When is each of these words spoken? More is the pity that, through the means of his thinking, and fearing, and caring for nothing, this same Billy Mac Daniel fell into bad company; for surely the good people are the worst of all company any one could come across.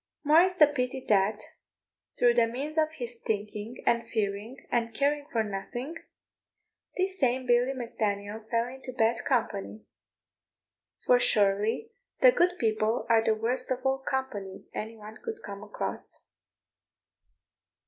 More 0.23 0.41
is 0.41 0.55
the 0.55 0.65
pity 0.65 1.05
that, 1.09 1.39
through 2.17 2.33
the 2.33 2.47
means 2.47 2.75
of 2.75 2.91
his 2.93 3.19
thinking, 3.23 3.83
and 3.85 4.09
fearing, 4.09 4.65
and 4.71 4.95
caring 4.95 5.27
for 5.31 5.43
nothing, 5.43 5.93
this 6.97 7.19
same 7.19 7.45
Billy 7.45 7.73
Mac 7.75 7.99
Daniel 7.99 8.39
fell 8.39 8.65
into 8.65 8.93
bad 8.93 9.23
company; 9.23 9.85
for 11.05 11.19
surely 11.19 11.91
the 12.19 12.31
good 12.31 12.57
people 12.57 13.05
are 13.09 13.23
the 13.23 13.35
worst 13.35 13.69
of 13.69 13.85
all 13.85 13.99
company 13.99 14.65
any 14.73 14.97
one 14.97 15.19
could 15.23 15.43
come 15.43 15.61
across. 15.61 16.19